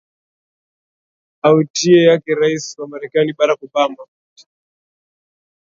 [1.47, 4.03] auti yake rais wa marekani barack obama